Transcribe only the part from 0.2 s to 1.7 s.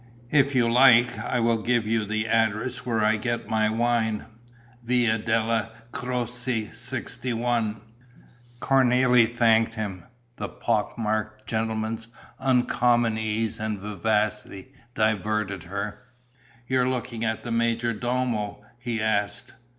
"If you like, I will